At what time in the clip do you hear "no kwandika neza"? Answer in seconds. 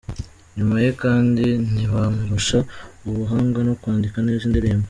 3.67-4.43